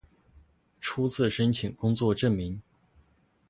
[0.79, 2.59] 初次申请工作证明